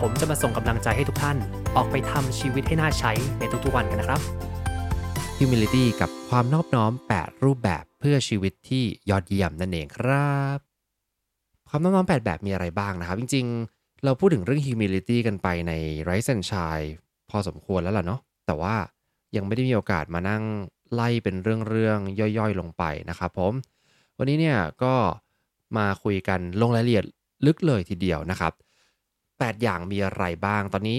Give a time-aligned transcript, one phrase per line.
[0.00, 1.36] ผมจะมาส่งกำลังใจให้ทุกท่าน
[1.76, 4.20] ออกไปทำชีวิตให้น่าใช้ในทุกๆวันกันนะครับ
[5.38, 10.58] Humility กับความนอบน้อม 8 รูปแบบเพื่อชีวิตที่ยอดเยี่ยมนั่นเองครับ
[11.68, 15.72] ความนอบน้อม 8 แบบมีอะไรบ้างนะครับ จริงๆ เราพูดถึงเรื่อง Humility กันไปใน
[16.08, 16.88] Rise and Shine
[17.30, 18.74] พอสมควรแล้วล่ะเนาะแต่ว่า
[19.36, 20.42] ยังไม่ได้มีโอกาสมานั่ง
[20.94, 23.52] ไล่เป็นเรื่องๆย่อยๆ ลงไปนะครับผม
[24.18, 24.94] วันนี้เนี่ยก็
[25.76, 27.04] มาคุยกันลงรายละเอียด
[27.46, 28.52] ลึกเลยทีเดียวนะครับ
[29.46, 30.98] 8 อย่างมีอะไรบ้าง ตอนนี้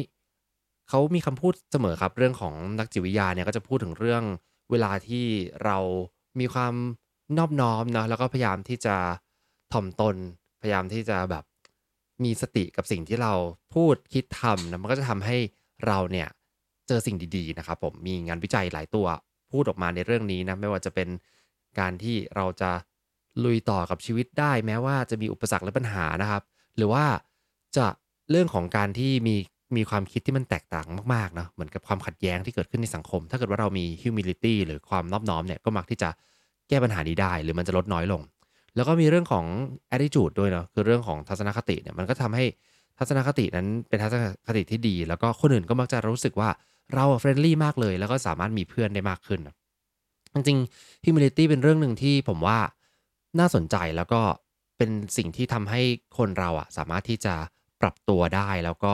[0.90, 4.24] เขามีคำพูดเสมอครับ เรื่องของนักจิตวิทยาเนี่ยก็จะพูดถึงเรื่อง
[4.72, 5.26] เวลาที่
[5.66, 5.78] เรา
[6.40, 6.74] มีความ
[7.38, 8.96] นอบน้อมนะแล้วก็พยายามที่จะ
[9.74, 10.16] ถ่อมตน
[10.62, 11.44] พยายามที่จะแบบ
[12.24, 13.34] มีสติกับสิ่งที่เรา
[13.74, 15.38] พูดคิดทำนะมันก็จะทำให้
[15.86, 16.28] เราเนี่ย
[16.88, 19.08] เจอสิ่งดีๆนะครับผมมีงานวิจัยหลายตัว
[19.52, 21.10] พูดออกมาในเรื่องนี้นะไม่ว่าจะเป็น
[21.80, 22.72] การที่เราจะ
[23.44, 26.44] ลุยต่อกับชีวิตได้ แม้ว่าจะมีอุปสรรคและปัญหานะครับ
[26.78, 27.06] หรือว่า
[27.78, 27.88] จะ
[28.32, 29.36] เรื่องของการที่มี
[29.76, 36.10] มีความคิดที่มันแตกต่างมากๆเนาะเหมือนกับความขัดแย้งที่เกิดขึ้นในสังคม ถ้าเกิดว่าเรามี humility หรือความนอบน้อมเนี่ยก็มักที่จะ
[36.70, 38.22] แก้ปัญหานี้ได้ หรือมันจะลดน้อยลง
[38.76, 39.46] แล้วก็มีเรื่องของ
[39.96, 42.46] attitude ด้วยเนาะคือเรื่องของทัศนคติเนี่ยมันก็ทำให้
[42.98, 46.50] ทัศนคตินั้นเป็นทัศนคติที่ดี แล้วก็คนอื่นก็มักจะรู้สึกว่า
[46.94, 49.40] เรา friendly มากเลย แล้วก็สามารถมีเพื่อนได้มากขึ้น
[50.34, 52.60] จริงๆ humility เป็นเรื่องหนึ่งที่ผมว่า
[53.40, 54.22] น่าสนใจแล้วก็
[54.78, 55.82] เป็นสิ่งที่ทำให้
[56.18, 57.36] คนเราอะสามารถที่จะ
[57.82, 58.94] ปรับตัวได้แล้วก็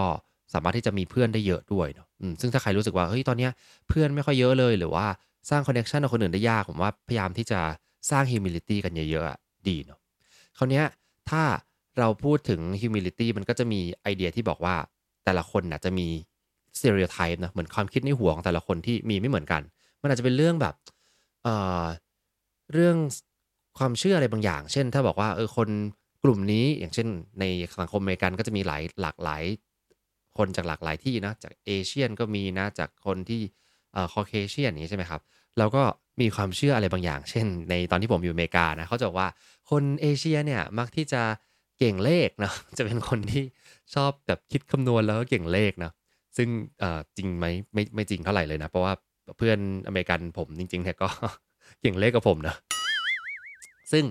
[0.54, 2.08] สามารถที่จะมีเพื่อนได้เยอะด้วยเนาะ
[2.42, 3.52] ซึ่งถ้าใครรู้สึกว่าเฮ้ยตอนเนี้ย
[3.88, 5.06] เพื่อนไม่ค่อยเยอะเลย หรือว่า
[5.50, 7.60] สร้างคอนเน c t ชันกับคนอื่นได้ยาก ผมว่าพยายามที่จะ
[8.12, 10.00] สร้าง humility กันเยอะๆดีเนาะ
[10.58, 10.86] คราวเนี้ย
[11.30, 11.44] ถ้า
[12.00, 14.76] เราพูดถึง humility มันก็จะมีไอเดียที่บอกว่า
[15.26, 16.08] แต่ละคนน่ะจะมี
[16.78, 19.62] stereotype นะเหมือนความคิดในหัวของแต่ละคนที่มีไม่เหมือนกัน
[20.02, 20.76] มันอาจจะเป็นเรื่องแบบ
[21.44, 21.84] เอ่อ
[22.74, 22.96] เรื่อง
[23.78, 25.70] ความเชื่ออะไรบางอย่าง เช่น ถ้าบอกว่าเออคน
[26.24, 27.08] กลุ่มนี้อย่างเช่น
[27.40, 27.44] ใน
[27.80, 29.44] สังคมอเมริกันก็จะมีหลายหลากหลาย
[30.38, 33.42] คนจากหลากหลายที่นะจากเอเชียนก็มีนะจากคนที่
[33.94, 35.22] เอ่อคอเคเชียนนี้ใช่ไหมครับ
[35.58, 35.84] แล้วก็
[36.22, 39.30] มีความเชื่ออะไรบางอย่าง เช่น ในตอนที่ผมอยู่อเมริกานะเขาจะบอกว่า
[39.70, 41.22] คนเอเชียเนี่ยมักที่จะ
[41.80, 43.44] เก่งเลขนะจะเป็นคนที่
[43.96, 45.92] ชอบแบบคิดคำนวณแล้วก็เก่งเลขนะ
[46.38, 46.50] ซึ่ง
[47.18, 48.94] จริงไหมไม่ไม่จริงเท่าไหร่เลยนะ เพราะว่า
[49.38, 51.08] เพื่อนอเมริกันผมจริงๆเนี่ยก็
[51.82, 52.56] เก่งเลขกว่าผมนะ
[53.92, 54.04] ซึ่ง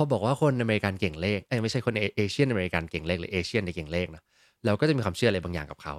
[0.00, 4.22] อบอกว่าคนอเมริกันเก่งเลขเอ้ยไม่ใช่คน Asian American เก่งเลขหรือ Asian เนี่ยเก่งเลขนะ
[4.64, 5.94] เราก็จะมีความเชื่ออะไรบางอย่างกับเขา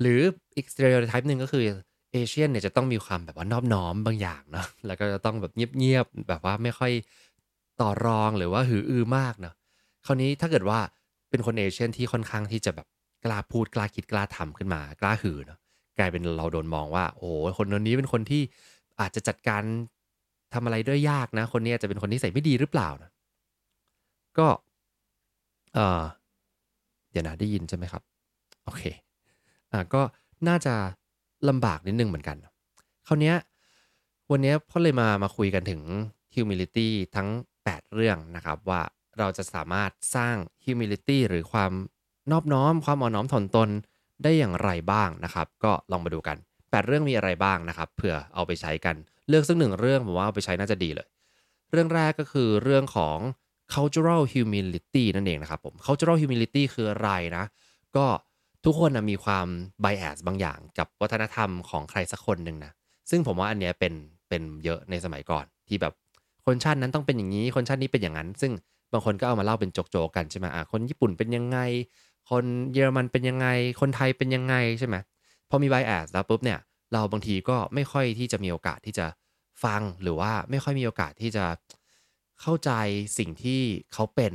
[0.00, 0.20] หรือ
[0.56, 1.64] อีก stereotype หนึ่งก็คือ
[2.12, 6.92] Asian เนี่ยจะต้องมีความแบบว่านอบน้อมบางอย่างเนาะแล้วก็จะต้องแบบเงียบๆแบบว่าไม่ค่อย
[7.80, 9.54] ต่อรองหรือว่าหืออือมากเนาะ
[10.06, 10.78] คราวนี้ถ้าเกิดว่า
[11.30, 12.86] เป็นคนเอเชียนที่ค่อนข้างที่จะแบบ
[13.24, 15.58] กล้าพูดกล้าคิดกล้าทำขึ้นมากล้าหือเนาะ
[15.98, 17.28] กลายเป็นเราโดนมองว่า โอ้
[17.58, 18.42] คนคนนี้เป็นคนที่
[19.00, 19.62] อาจจะจัดการ
[20.54, 23.10] ทำอะไรด้วยยากนะ คนนี้จะเป็นคนที่ใส่ไม่ดีหรือเปล่านะ
[24.38, 24.48] ก็
[25.74, 26.02] เออ
[27.10, 28.02] เดี๋ยวนะได้ยินใช่ไหมครับ
[28.64, 28.82] โอเค
[29.72, 30.02] อ่าก็
[30.48, 30.74] น่าจะ
[31.48, 32.36] ลำบากนิดนึงเหมือนกัน
[33.06, 33.34] คราวนี้
[34.30, 35.82] วันนี้พ่อเลยมามาคุยกันถึง
[36.34, 37.28] humility ทั้ง
[37.62, 38.80] 8 เรื่องนะครับว่า
[39.18, 41.72] เราจะสามารถสร้าง humility หรือความ
[42.30, 43.68] นอบน้อม ความอ่อนน้อมถ่อมตน
[44.22, 48.96] ได้อย่างไรบ้างนะครับ ก็ลองมาดูกัน 8 เรื่องมีอะไรบ้างนะครับเผื่อเอาไปใช้กัน
[49.28, 51.06] เลือกสักหนึ่งเรื่องผมว่าเอาไปใช้น่าจะดีเลย
[51.70, 53.18] เรื่องแรกก็คือเรื่องของ
[53.74, 57.44] cultural humility นั่นเองนะครับผม cultural humility คืออะไรนะ
[57.96, 58.06] ก็
[58.64, 59.46] ทุกคนนะมีความ
[59.84, 62.72] bias บางอย่างกับวัฒนธรรมของใครสักคนหนึ่งนะ
[63.10, 63.94] ซึ่งผมว่าอันเนี้ยเป็น
[64.28, 65.94] เป็นเยอะในสมัยก่อนที่แบบ
[66.46, 68.52] คนชาตินั้นต้องเป็นอย่างนี้ คนชาตินี้เป็นอย่างนั้น ซึ่ง
[68.92, 71.58] บางคนก็เอามาเล่าเป็นโจกๆกันใช่ไหมอะคนญี่ปุ่นเป็นยังไง
[72.30, 73.46] คนเยอรมันเป็นยังไง
[73.80, 74.96] คนไทยเป็นยังไงใช่ไหม
[75.50, 76.58] พอมี bias แล้วปุ๊บเนี่ย
[76.92, 79.06] เราบางทีก็ไม่ค่อยที่จะมีโอกาสที่จะ
[79.64, 81.44] ฟังหรือว่าไม่ค่อยมีโอกาสที่จะ
[82.42, 82.70] เข้าใจ
[83.18, 83.60] สิ่งที่
[83.92, 84.32] เขาเป็น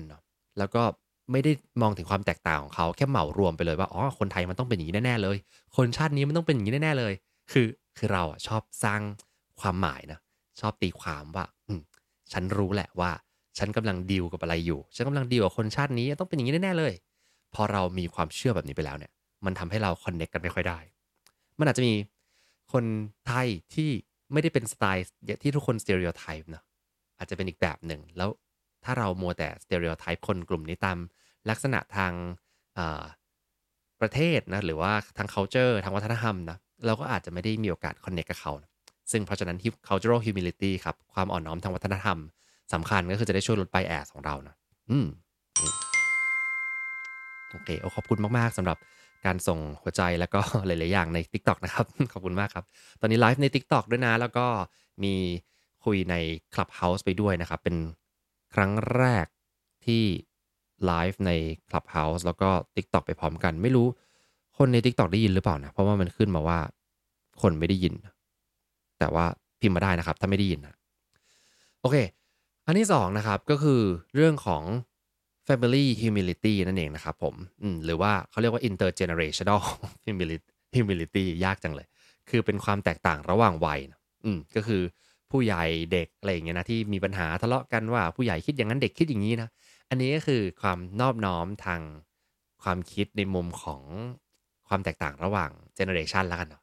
[0.57, 0.83] แล้วก็
[1.31, 1.51] ไม่ได้
[1.81, 5.37] มองถึงความแตกต่างของเขาแค่เหมารวมไปเลยว่าอ๋อคนไทยมันต้องเป็นอย่างนี้แน่ๆเลย
[5.75, 7.13] คนชาตินี้มันต้องเป็นอย่างนี้แน่ๆเลย
[7.51, 7.67] คือ
[7.97, 9.01] คือเราอะชอบสร้าง
[9.61, 10.19] ความหมายนะ
[10.59, 11.81] ชอบตีความว่า อืม
[12.33, 13.11] ฉันรู้แหละว่า
[13.57, 16.93] ฉันกำลังดีลกับอะไรอยู่ ฉันกำลังดีลกับคนชาตินี้ต้องเป็นอย่างนี้แน่ๆเลย
[17.53, 19.11] พอเรามีความเชื่อแบบนี้ไปแล้วเนี่ย
[19.45, 20.79] มันทำให้เราคอนเน็กกันไม่ค่อยได้
[21.59, 21.93] มันอาจจะมี
[22.73, 22.83] คน
[23.27, 23.89] ไทยที่
[24.31, 25.05] ไม่ได้เป็นสไตล์
[25.43, 26.63] ที่ทุกคน stereotype นะ
[27.23, 28.29] อาจจะเป็นอีกแบบหนึ่ง แล้ว
[28.83, 30.97] ถ้าเรามัวแต่ stereotype คนกลุ่มนี้ตาม
[31.49, 32.13] ลักษณะทาง
[34.01, 38.69] ประเทศนะหรือว่าทาง culture ทางวัฒนธรรมนะเราก็อาจจะไม่ได้มีโอกาส connect กับเขานะ
[39.11, 42.17] ซึ่งเพราะฉะนั้น cultural humility ครับ ความอ่อนน้อมทางวัฒนธรรม
[42.73, 44.55] สำคัญก็คือจะได้ช่วยลด bias ของเรานะ
[44.89, 45.07] อืม
[47.51, 48.77] โอเคโอขอบคุณมาก ๆสำหรับ
[49.25, 52.65] การส่งหัวใจแล้วก็หลาย ๆ อย่างใน TikTok นะครับ ขอบคุณมากครับ
[53.01, 54.45] ตอนนี้ไลฟ์ใน TikTok ด้วยนะ แล้วก็
[55.03, 55.13] มี
[55.85, 56.15] คุยใน
[56.53, 57.75] Clubhouse ไปด้วยนะครับ เป็น
[58.53, 59.25] ครั้งแรก
[59.85, 60.03] ที่
[60.85, 61.31] ไลฟ์ใน
[61.69, 63.87] Clubhouse แล้วก็ TikTok ไปพร้อมกัน ไม่รู้
[64.57, 66.59] คนใน TikTok ได้ยินหรือเปล่านะ เพราะว่ามันขึ้นมาว่า
[67.41, 67.93] คนไม่ได้ยิน
[68.99, 69.25] แต่ว่า
[69.61, 70.75] พิมพ์มาได้นะครับ ถ้าไม่ได้ยินนะ
[71.81, 71.97] โอเค
[72.65, 73.81] อันที่สองนะครับก็คือ
[74.15, 74.63] เรื่องของ
[75.47, 77.35] family humility นั่นเองนะครับผม
[77.85, 79.59] หรือว่าเขาเรียกว่า intergenerational
[80.75, 81.87] humility ยากจังเลย
[82.29, 84.81] คือเป็นความแตกต่างระหว่างวัยนะอืมก็คือ
[85.33, 85.63] ผู้ใหญ่
[85.93, 89.49] เด็กอะไรอย่างเงี้ยนะที่มีปัญหาทะเลาะกันว่าผู้ใหญ่คิดอย่างนั้นเด็กคิดอย่างนี้นะ
[89.89, 91.81] อันนี้ก็คือความนอบน้อมทาง
[92.63, 93.81] ความคิดในมุมของ
[94.67, 96.61] ความแตกต่างระหว่างเจเนอเรชันแล้วกันเนาะ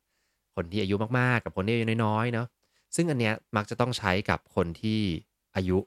[0.56, 2.46] คนที่อายุมากๆ กับคนที่อายุน้อยๆเนาะ
[2.96, 5.00] ซึ่งอันเนี้ยมักจะต้องใช้กับคนที่
[5.56, 5.78] อายุ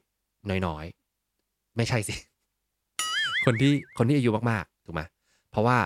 [0.66, 2.14] น้อยๆ ไม่ใช่สิ
[3.44, 5.02] คนที่คนที่อายุมากๆถูกไหม
[5.50, 5.78] เพราะว่า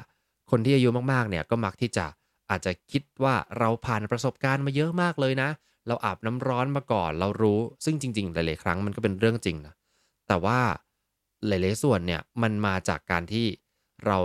[0.51, 2.07] คนที่อายุมากๆเนี่ยก็มักที่จะ
[2.51, 5.49] อาจจะคิดว่าเราผ่านประสบการณ์มาเยอะมากเลยนะ
[5.89, 9.75] เราอาบน้ำร้อนมาก่อน เรารู้ซึ่งจริง ๆ หลาย ๆ ครั้งมันก็เป็นเรื่องจริงนะ
[10.29, 10.59] แต่ว่า
[11.47, 13.47] หลาย ๆ ส่วนเนี่ยมันมาจากการที่
[14.07, 14.19] เรา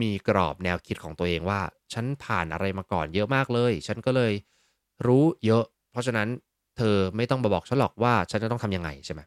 [0.00, 1.60] มีกรอบแนวคิดของตัวเองว่า
[1.92, 4.32] ฉันผ่านอะไรมาก่อนเยอะมากเลย ฉันก็เลย
[5.06, 6.28] รู้เยอะ เพราะฉะนั้น
[6.76, 9.20] เธอไม่ต้องมาบอกฉันหรอกว่าฉันจะต้องทํำยังไงใช่ไหม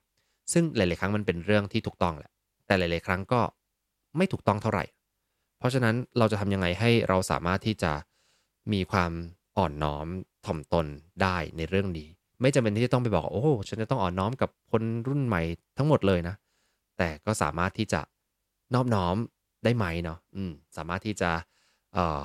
[0.53, 2.31] ซึ่งหลาย ๆ ครั้งมันเป็นเรื่องที่ถูกต้องแหละ
[2.65, 3.41] แต่หลาย ๆ ครั้งก็
[4.17, 4.85] ไม่ถูกต้องเท่าไหร่
[5.59, 7.91] เพราะฉะนั้นเราจะทำยังไงให้เราสามารถที่จะ
[8.73, 9.11] มีความ
[9.57, 10.07] อ่อนน้อม
[10.45, 10.85] ถ่อมตน
[11.21, 12.07] ได้ในเรื่องนี้
[12.41, 15.41] ไม่จำเป็นที่จะต้องไปบอกโอ้ฉันจะต้องอ่อนน้อมกับคนรุ่นใหม่
[15.77, 16.35] ทั้งหมดเลยนะ
[16.97, 18.01] แต่ก็สามารถที่จะ
[18.73, 19.15] นอบน้อม
[19.63, 21.31] ได้ไหมเนาะอืมสามารถที่จะ
[21.93, 22.21] เอ่อ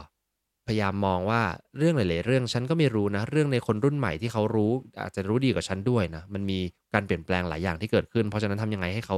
[0.66, 1.42] พยายามมองว่า
[1.78, 6.58] เรื่องหลาย ๆ เรื่องฉันก็ไม่รู้นะ เรื่องในคนรุ่นใหม่ที่เขารู้ อาจจะรู้ดีกว่าฉันด้วยนะ มันมี
[6.94, 9.16] การเปลี่ยนแปลงหลายอย่างที่เกิดขึ้น เพราะฉะนั้นทำยังไงให้เขา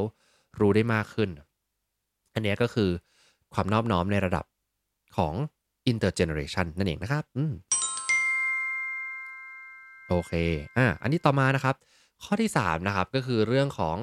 [0.60, 1.30] รู้ได้มากขึ้น
[2.34, 2.90] อันนี้ก็คือ
[3.54, 4.44] ความนอบน้อมในระดับ
[5.16, 5.34] ของ
[5.92, 7.52] intergeneration นั่นเองนะครับ อืม
[10.08, 10.32] โอเค
[10.76, 11.74] อะอันนี้ต่อมานะครับ
[12.22, 13.96] ข้อที่ 3 นะครับ ก็คือเรื่องของ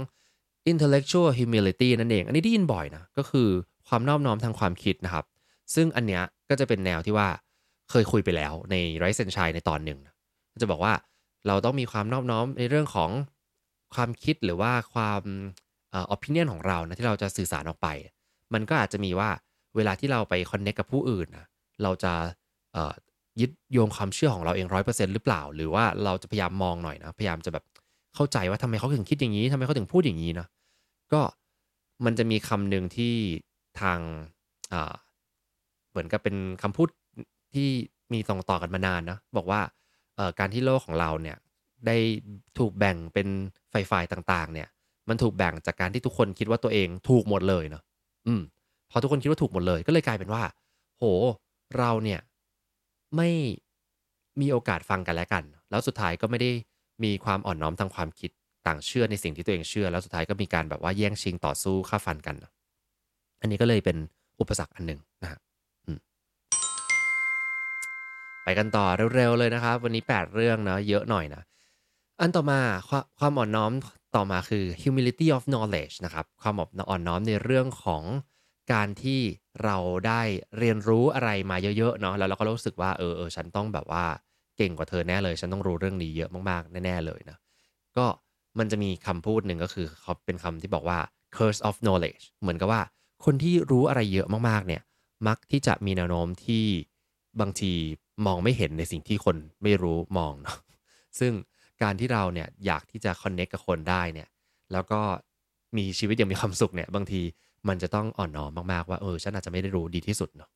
[0.72, 3.50] intellectual humility นั่นเอง อันนี้ได้ยินบ่อยนะ ก็คือ
[3.88, 5.26] ความนอบน้อมทางความคิดนะครับ
[5.76, 7.28] ซึ่งอันเนี้ยก็จะเป็นแนวที่ว่า
[7.90, 10.00] เคยคุยไปแล้วในไรเซนชัยในตอนหนึ่ง
[10.62, 10.94] จะบอกว่า
[11.48, 13.10] เราต้องมีความนอบน้อมในเรื่องของ
[13.96, 15.22] ความคิดหรือว่าความ
[15.96, 17.88] ออปิเนียนของเรานะที่เราจะสื่อสารออกไป
[18.54, 19.30] มันก็อาจจะมีว่า
[19.76, 21.48] เวลาที่เราไปคอนเนคกับผู้อื่นนะ
[21.84, 22.14] เราจะ
[23.42, 27.64] ยึดโยงความเชื่อของเราเองร้อยเปอร์เซ็นต์หรือเปล่า หรือว่าเราจะพยายามมองหน่อยนะ พยายามจะแบบ
[28.16, 30.48] เข้าใจว่าทำไมเขาถึงคิดอย่างนี้ทำไมเขาถึงพูดอย่างนี้นะ
[31.14, 31.22] ก็
[32.06, 33.14] มันจะมีคำหนึ่งที่
[33.82, 34.00] ทาง
[35.90, 36.90] เหมือนกับเป็นคำพูด
[37.54, 37.68] ที่
[38.14, 39.62] มีต่อต่อกันมานานนะบอกว่า
[40.40, 41.38] การที่โลกของเราเนี่ย
[41.88, 41.98] ได้
[42.60, 43.28] ถูกแบ่งเป็น
[43.74, 44.68] ฝ่ายๆต่างๆ เนี่ย
[45.10, 47.84] มันถูกแบ่งจากการที่ทุกคนคิดว่าตัวเองถูกหมดเลยเนาะ
[48.28, 48.42] อืม
[48.92, 50.42] พอทุกคนคิดว่าถูกหมดเลย ก็เลยกลายเป็นว่า
[50.98, 51.04] โห
[51.78, 52.20] เราเนี่ย
[53.16, 53.30] ไม่
[54.42, 56.52] มีโอกาสฟังกันและกัน แล้วสุดท้ายก็ไม่ได้
[57.04, 58.32] มีความอ่อนน้อมทางความคิด
[58.68, 62.36] ต่างเชื่อในสิ่งที่ตัวเองเชื่อ แล้วสุดท้ายก็มีการแบบว่าแย่งชิงต่อสู้ฆ่าฟันกัน
[63.42, 63.98] อันนี้ก็เลยเป็น
[64.40, 65.40] อุปสรรคอันหนึ่งนะฮะ
[68.44, 71.42] ไปกันต่อเร็วๆเลยนะครับ วันนี้ 8 เรื่องเนาะเยอะหน่อยนะ
[72.22, 72.60] อันต่อมา
[73.20, 73.72] ความอ่อนน้อม
[74.16, 78.04] ต่อมาคือ humility of knowledge นะครับ ความอ่อนน้อมในเรื่องของ
[78.74, 79.22] การที่
[79.64, 80.22] เราได้
[80.60, 84.06] เรียนรู้อะไรมาเยอะๆเนาะแล้วเราก็รู้สึกว่าเออเออฉันต้องแบบว่า
[84.58, 87.38] เก่งกว่าเธอแน่เลย ฉันต้องรู้เรื่องนี้เยอะมากๆแน่ๆเลยนะ
[87.98, 88.06] ก็
[88.60, 91.00] มันจะมีคำพูดหนึ่งก็คือเขาเป็นคำที่บอกว่า
[91.36, 92.82] curse of knowledge เหมือนกับว่า
[93.26, 94.82] คนที่รู้อะไรเยอะมากๆเนี่ย
[95.28, 96.66] มักที่จะมีแนวโน้มที่
[97.42, 97.72] บางที
[98.26, 100.58] มองไม่เห็นในสิ่งที่คนไม่รู้มองเนาะ
[101.20, 101.34] ซึ่ง
[101.82, 104.28] การที่เราเนี่ยอยากที่จะคอนเน็กกับคนได้เนี่ย
[104.74, 105.02] แล้วก็
[105.78, 107.22] มีชีวิตอย่างมีความสุขเนี่ยบางที
[107.68, 110.50] มันจะต้องอ่อนน้อมมากๆว่าเออฉันอาจจะไม่ได้รู้ดีที่สุดเนาะ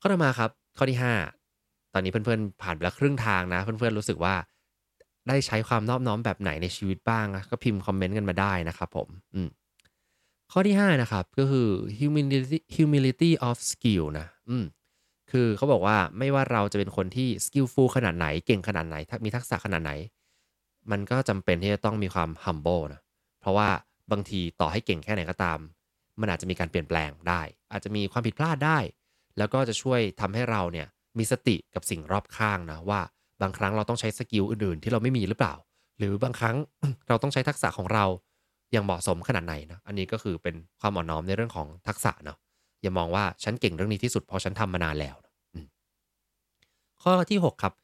[0.00, 4.34] ข้อต่อมาครับ ข้อที่ 5 ตอนนี้เพื่อนๆ ผ่านไปแล้วครึ่งทางนะ เพื่อนๆรู้สึกว่า
[5.28, 9.48] ได้ใช้ความนอบน้อมแบบไหนในชีวิตบ้างก็พิมพ์คอมเมนต์กันมาได้นะครับผมอืม
[10.52, 11.68] ข้อที่ 5 นะครับ ก็คือ
[11.98, 14.64] humility humility of skill นะอืม
[15.30, 19.92] คือเขาบอกว่าไม่ว่าเราจะเป็นคนที่ skillful ขนาดไหน เก่งขนาดไหน มีทักษะขนาดไหน
[20.90, 23.00] มันก็จำเป็นที่จะต้องมีความ humble นะ
[23.40, 23.68] เพราะว่า
[24.10, 25.58] บางทีต่อให้เก่งแค่ไหนก็ตาม
[26.20, 27.42] มันอาจจะมีการเปลี่ยนแปลงได้
[27.72, 28.78] อาจจะมีความผิดพลาดได้
[29.38, 30.86] แล้วก็จะช่วยทำให้เราเนี่ย
[31.18, 33.00] มีสติกับสิ่งรอบข้างนะว่า
[33.42, 35.54] บางครั้งเราต้องใช้สกิลอื่นๆ ที่เราไม่มีหรือเปล่า
[35.98, 36.56] หรือบางครั้ง
[37.08, 38.04] เราต้องใช้ทักษะของเรา
[38.72, 42.38] อย่างเหมาะสมขนาดไหนนะอันนี้ก็คือเป็นความอ่อนน้อมในเรื่องของทักษะเนาะ
[42.82, 45.16] อย่ามองว่าฉันเก่งเรื่องนี้ที่สุดเพราะฉันทำมานานแล้ว
[47.02, 47.74] ข้อที่ 6 ครับ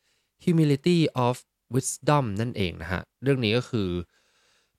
[0.45, 1.35] humility of
[1.75, 3.89] wisdom นั่นเองนะฮะ เรื่องนี้ก็คือ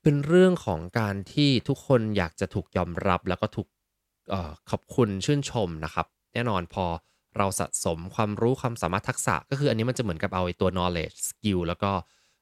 [0.02, 3.68] เป็นเรื่องของการที่ทุกคนอยากจะถูกยอมรับแล้วก็ถูก
[4.32, 6.84] ออขอบคุณชื่นชมนะครับ แน่นอนพอ
[7.38, 11.90] เราสะสมความรู้ความสามารถทักษะ ก็คืออันนี้มันจะเหมือนกับเอาไอ้ตัว knowledge skill แล้วก็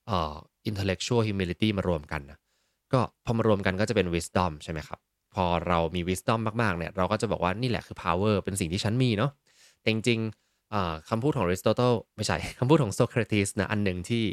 [0.07, 0.35] เอ่อ
[0.71, 2.38] intellectual humility มารวมกันนะ
[2.93, 4.99] ก็พอมารวมกันก็จะเป็น wisdom ใช่ไหมครับ
[5.35, 9.31] พอเรามี wisdom มาก ๆ เนี่ยเราก็จะบอกว่านี่แหละคือ power เป็นสิ่งที่ฉันมีเนาะ
[9.81, 14.25] แต่จริงๆคำพูดของ Aristotle ไม่ใช่คำพูดของ Socrates นะอันหนึ่งที่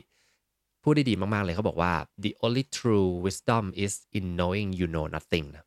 [0.90, 5.66] พูดได้ดีมาก ๆ เลยเขาบอกว่า the only true wisdom is in knowing you know nothing นะ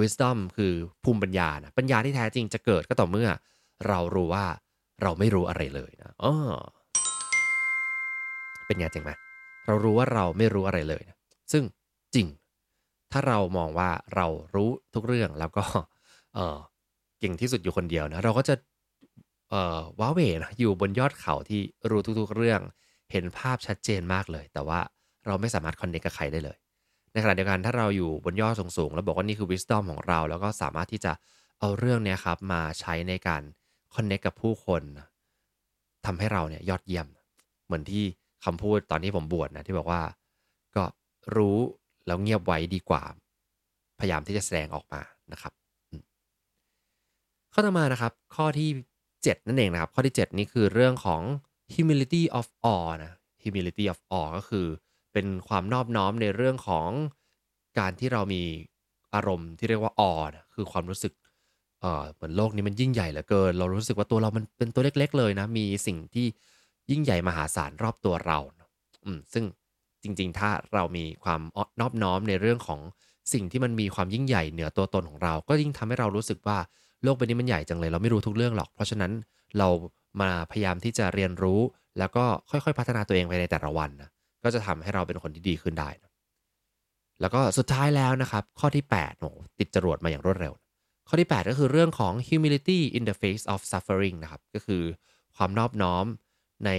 [0.00, 0.72] wisdom คือ
[1.04, 3.28] ภูมิปัญญานะปัญญาที่แท้จริงจะเกิดก็ต่อเมื่อ
[3.88, 4.44] เรารู้ว่า
[5.02, 6.32] เราไม่รู้อะไรเลยนะอ๋อ
[8.66, 9.10] เป็นไงจริงไหม
[9.66, 11.16] เรารู้ว่าเราไม่รู้อะไรเลยนะ
[11.52, 11.64] ซึ่ง
[12.14, 12.26] จริง
[13.12, 15.64] ถ้าเรามองว่าเรารู้ทุกเรื่องแล้วก็
[16.34, 16.58] เออ
[17.20, 18.54] เก่งที่สุดอยู่คนเดียวนะ เราก็จะ
[19.50, 22.62] เอ่อว้าเวนะอยู่บนยอดเขาที่รู้ทุก ๆ เรื่อง
[23.10, 24.80] เห็นภาพชัดเจนมากเลย แต่ว่า
[25.26, 26.56] เราไม่สามารถคอนเนคกับใครได้เลย
[27.12, 31.12] ในขณะเดียวกันถ้าเราอยู่บนยอดสูงๆ แล้วบอกว่านี่คือ wisdom ของเรา แล้วก็สามารถที่จะ
[31.60, 33.42] เอาเรื่องเนี้ยครับมาใช้ในการ
[33.94, 34.82] คอนเนคกับผู้คน
[36.06, 37.06] ทำให้เราเนี่ยยอดเยี่ยม
[37.66, 38.04] เหมือนที่
[38.44, 40.02] คำพูดตอนที่ผมบวชนะที่บอกว่า
[40.76, 40.84] ก็
[41.36, 41.58] รู้
[42.06, 43.02] แล้วเงียบไว้ดีกว่า
[43.98, 45.00] พยายามที่จะแสดงออกมา
[45.32, 45.52] นะครับ
[47.52, 48.70] ข้อต่อมานะครับ ข้อที่
[49.08, 51.22] 7 นั่นเองนะครับ ข้อที่ 7 นี่คือเรื่องของ
[51.74, 53.12] humility of awe นะ
[53.44, 54.66] humility of awe ก็คือ
[55.12, 56.88] เป็นความนอบน้อมในเรื่องของ
[57.78, 58.42] การที่เรามี
[59.14, 61.12] อารมณ์ที่เรียกว่า awe นะคือความรู้สึก
[61.80, 66.26] เอ่อเหมือนโลกนี้มันยิ่งใหญ่เหลือเกิน เรารู้สึกว่าตัวเรามันเป็นตัวเล็ก ๆ เลยนะ มีสิ่งที่
[66.90, 68.38] ยิ่งใหญ่มหาศาลรอบตัวเรา
[69.04, 69.44] อืมซึ่ง
[70.02, 71.40] จริง ๆ ถ้าเรามีความ
[71.80, 72.80] นอบน้อมในเรื่องของ
[73.32, 76.58] สิ่งที่มันมีความยิ่งใหญ่เหนือตัวตนของเรา ก็ยิ่งทำให้เรารู้สึกว่า
[77.04, 79.12] โลกใบนี้มันใหญ่จังเลย เราไม่รู้ทุกเรื่องหรอก เพราะฉะนั้น
[79.58, 79.68] เรา
[80.20, 81.60] มาพยายามที่จะเรียนรู้
[81.98, 84.10] แล้วก็ค่อยๆ พัฒนาตัวเองไปในแต่ละวันนะ
[84.44, 86.12] ก็จะทำให้เราเป็นคนที่ดีขึ้นได้นะ
[87.20, 90.54] แล้วก็สุดท้ายแล้วนะครับ ข้อที่8โอ้ติดจรวดมาอย่างรวดเร็ว
[91.08, 94.82] ข้อที่ 8 ก็คือเรื่องของ humility in the face of suffering นะครับ ก็คือ
[95.36, 96.06] ความนอบน้อม
[96.66, 96.70] ใน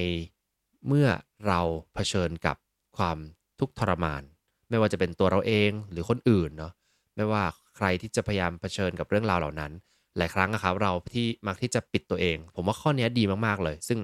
[0.88, 1.08] เมื่อ
[1.48, 1.60] เรา
[1.94, 2.58] เผชิญกับ
[2.98, 3.18] ความ
[3.60, 4.22] ทุกข์ทรมาน
[4.70, 6.74] ไม่ว่าจะเป็นตัวเราเองหรือคนอื่นเนาะ
[7.15, 7.44] ไม่ว่า
[7.75, 9.72] ใครที่จะพยายามเผชิญกับเรื่องราวเหล่านั้น
[10.17, 14.00] หลายครั้งนะครับเราที่มักที่จะปิดตัวเอง ผมว่าข้อนี้ดีมากๆเลย ซึ่ง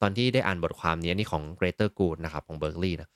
[0.00, 3.08] ตอนที่ได้อ่านบทความนี้นี่ของ Greater Good นะครับของเบ r ร์ l ลีย์นะ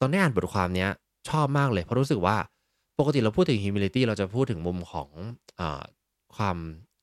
[0.00, 0.86] ตอนได้อ่านบทความนี้
[1.28, 2.36] ชอบมากเลย เพราะรู้สึกว่า
[2.98, 5.08] ปกติเราพูดถึง humility เราจะพูดถึงมุมของ
[5.60, 5.62] อ
[6.36, 6.58] ความ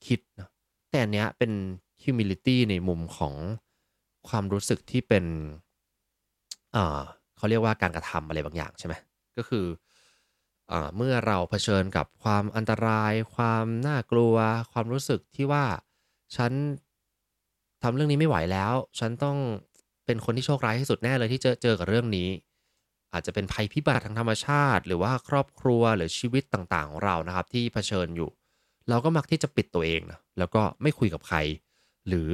[0.06, 0.48] คิดนะ
[0.90, 1.52] แต่อันเนี้ยเป็น
[2.04, 3.34] humility ในมุมของ
[4.28, 5.24] ความรู้สึกที่เป็น
[7.36, 8.94] เขาเรียกว่าการกระทำอะไรบางอย่างใช่ไหม
[9.36, 9.91] ก็คืออ
[10.96, 14.34] เมื่อเราเผชิญกับความอันตราย ความน่ากลัว
[14.72, 15.64] ความรู้สึกที่ว่า
[16.36, 16.52] ฉัน
[17.82, 19.38] ทำเรื่องนี้ไม่ไหวแล้ว ฉันต้อง
[20.06, 22.28] เป็นคนที่โชคร้ายที่สุดแน่เลยที่เจอเจอกับเรื่องนี้
[23.12, 28.30] อาจจะเป็นภัยพิบัติทางธรรมชาติ หรือว่าครอบครัวหรือชีวิตต่างๆ ของเรานะครับ ที่เผชิญอยู่
[28.88, 31.36] เราก็มักที่จะปิดตัวเองนะแล้วก็ไม่คุยกับใคร
[32.08, 32.30] หรือ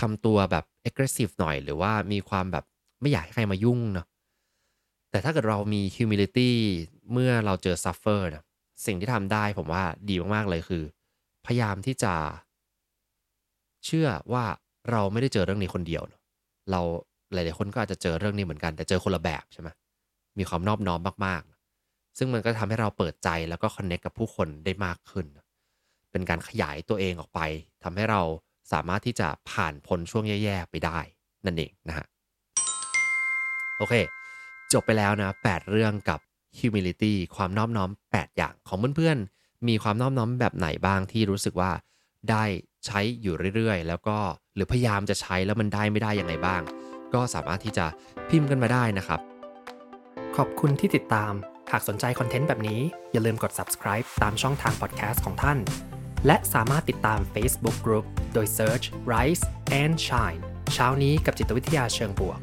[0.00, 2.64] ทำตัวแบบ aggressive หน่อย หรือว่ามีความแบบ
[3.00, 4.06] ไม่อยากให้ใครมายุ่งเนาะ
[5.10, 6.50] แต่ถ้าเกิดเรามี humility
[7.12, 8.44] เมื่อเราเจอ suffer นะ
[8.86, 10.82] สิ่งที่ทำได้ผมว่าดีมาก ๆ เลยคือ
[11.46, 12.14] พยายามที่จะ
[13.86, 14.44] เชื่อว่า
[14.90, 16.20] เราไม่ได้เจอเรื่องนี้คนเดียวเนาะ
[16.70, 16.80] เรา
[17.32, 19.68] หลาย ๆ คนก็อาจจะเจอเรื่องนี้เหมือนกัน แต่เจอคนละแบบใช่ไหม
[20.38, 21.42] มีความนอบน้อมมาก
[21.80, 25.26] ๆ ซึ่งมันก็ทำให้เราเปิดใจแล้วก็คอนเนคกับผู้คนได้มากขึ้น
[26.10, 27.40] เป็นการขยายตัวเองออกไป
[27.84, 28.20] ทำให้เรา
[28.72, 30.98] สามารถที่จะผ่านพ้นช่วงแย่ ๆ ไปได้
[31.46, 32.06] นั่นเองนะฮะ
[33.78, 33.94] โอเค
[34.72, 36.20] จบไปแล้วนะ 8 เรื่องกับ
[36.58, 41.72] humility ความนอบน้อม 8 อย่างของเพื่อนๆ มีความนอบน้อมแบบไหนบ้างที่รู้สึกว่า
[42.30, 42.44] ได้
[42.86, 44.16] ใช้อยู่เรื่อยๆ แล้วก็
[44.54, 46.62] หรือพยายามจะใช้แล้วมันได้ไม่ได้ยังไงบ้าง
[47.14, 47.86] ก็สามารถที่จะ
[48.28, 49.20] พิมพ์กันมาได้นะครับ
[50.36, 51.32] ขอบคุณที่ติดตาม
[51.72, 52.80] หากสนใจคอนเทนต์แบบนี้
[53.12, 55.58] อย่าลืมกด subscribe ตามช่องทาง podcast ของท่าน
[56.26, 59.44] และสามารถติดตาม Facebook Group โดย search Rise
[59.82, 60.40] and Shine
[60.74, 62.38] เช้านี้กับจิตวิทยาเชิงบวก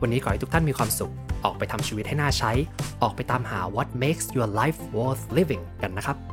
[0.00, 1.12] วันนี้ขอให้ทุกท่านมีความสุข
[1.44, 2.52] ออกไปทำชีวิตให้น่าใช้
[3.02, 6.31] ออกไปตามหา what makes your life worth living กันนะครับ